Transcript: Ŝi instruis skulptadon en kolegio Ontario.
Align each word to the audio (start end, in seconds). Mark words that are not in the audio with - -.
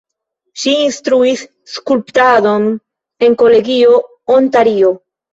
Ŝi 0.59 0.71
instruis 0.83 1.41
skulptadon 1.73 2.65
en 3.27 3.35
kolegio 3.43 3.99
Ontario. 4.37 4.91